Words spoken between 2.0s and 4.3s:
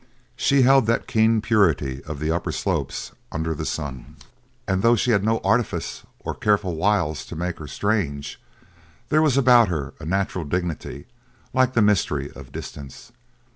of the upper slopes under the sun,